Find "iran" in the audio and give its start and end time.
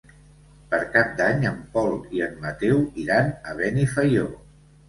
3.05-3.33